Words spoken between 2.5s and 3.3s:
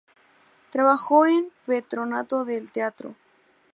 Teatro.